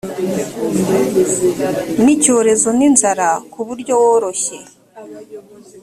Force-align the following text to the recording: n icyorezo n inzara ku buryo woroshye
n 2.03 2.05
icyorezo 2.15 2.67
n 2.77 2.81
inzara 2.87 3.29
ku 3.51 3.59
buryo 3.67 3.93
woroshye 4.01 4.57